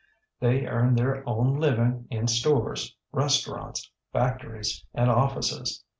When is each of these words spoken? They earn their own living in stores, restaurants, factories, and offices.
They 0.39 0.65
earn 0.65 0.95
their 0.95 1.21
own 1.29 1.57
living 1.59 2.07
in 2.09 2.27
stores, 2.27 2.95
restaurants, 3.13 3.87
factories, 4.11 4.83
and 4.95 5.11
offices. 5.11 5.83